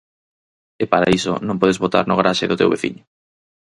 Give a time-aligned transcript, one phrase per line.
[0.83, 3.03] E para iso non podes votar no garaxe do teu veciño.